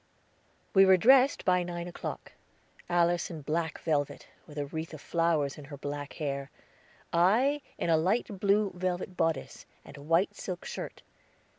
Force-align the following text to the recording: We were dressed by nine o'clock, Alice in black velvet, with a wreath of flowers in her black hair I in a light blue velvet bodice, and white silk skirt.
We 0.73 0.83
were 0.87 0.97
dressed 0.97 1.45
by 1.45 1.61
nine 1.61 1.87
o'clock, 1.87 2.31
Alice 2.89 3.29
in 3.29 3.43
black 3.43 3.77
velvet, 3.77 4.27
with 4.47 4.57
a 4.57 4.65
wreath 4.65 4.95
of 4.95 5.01
flowers 5.01 5.59
in 5.59 5.65
her 5.65 5.77
black 5.77 6.13
hair 6.13 6.49
I 7.13 7.61
in 7.77 7.91
a 7.91 7.97
light 7.97 8.39
blue 8.39 8.71
velvet 8.73 9.15
bodice, 9.15 9.67
and 9.85 9.97
white 10.09 10.33
silk 10.33 10.65
skirt. 10.65 11.03